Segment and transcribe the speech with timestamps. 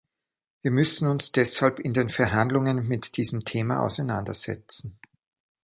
[0.63, 4.97] Wir müssen uns deshalb in den Verhandlungen mit diesem Thema auseinandersetzen.